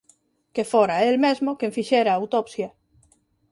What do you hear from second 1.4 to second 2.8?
quen fixera a autopsia.